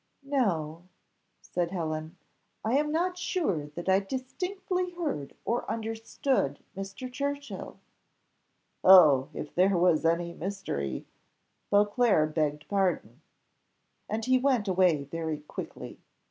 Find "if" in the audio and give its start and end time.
9.35-9.53